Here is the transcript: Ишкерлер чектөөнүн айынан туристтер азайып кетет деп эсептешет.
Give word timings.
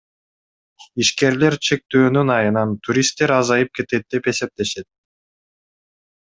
Ишкерлер 1.03 1.57
чектөөнүн 1.67 2.31
айынан 2.37 2.73
туристтер 2.87 3.35
азайып 3.37 3.75
кетет 3.81 4.09
деп 4.15 4.31
эсептешет. 4.33 4.91